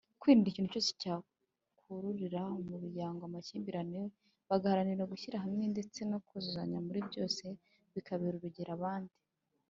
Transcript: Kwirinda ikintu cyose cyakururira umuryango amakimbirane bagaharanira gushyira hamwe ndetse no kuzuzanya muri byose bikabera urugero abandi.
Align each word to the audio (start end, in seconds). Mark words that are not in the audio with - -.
Kwirinda 0.19 0.49
ikintu 0.49 0.71
cyose 0.73 0.91
cyakururira 1.01 2.41
umuryango 2.61 3.21
amakimbirane 3.23 4.01
bagaharanira 4.49 5.09
gushyira 5.11 5.41
hamwe 5.43 5.63
ndetse 5.73 5.99
no 6.11 6.17
kuzuzanya 6.27 6.77
muri 6.85 6.99
byose 7.09 7.43
bikabera 7.93 8.35
urugero 8.37 8.71
abandi. 8.77 9.15